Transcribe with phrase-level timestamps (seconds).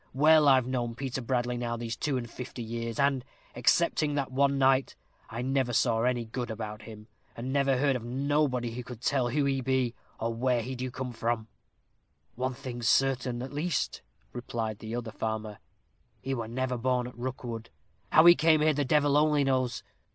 [0.15, 4.57] Well, I've known Peter Bradley now these two and fifty years, and, excepting that one
[4.57, 4.95] night,
[5.29, 9.29] I never saw any good about him, and never heard of nobody who could tell
[9.29, 11.49] who he be, or where he do come from."
[12.33, 14.01] "One thing's certain, at least,"
[14.33, 15.59] replied the other farmer
[16.19, 17.69] "he were never born at Rookwood.
[18.11, 19.83] How he came here the devil only knows.